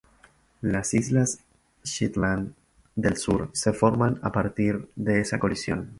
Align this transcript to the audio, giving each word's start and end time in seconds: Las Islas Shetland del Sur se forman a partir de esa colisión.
Las 0.61 0.95
Islas 0.95 1.37
Shetland 1.83 2.55
del 2.95 3.17
Sur 3.17 3.51
se 3.53 3.71
forman 3.71 4.17
a 4.23 4.31
partir 4.31 4.89
de 4.95 5.21
esa 5.21 5.37
colisión. 5.37 5.89